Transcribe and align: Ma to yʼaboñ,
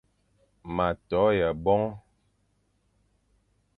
Ma 0.75 0.87
to 1.07 1.21
yʼaboñ, 1.37 1.81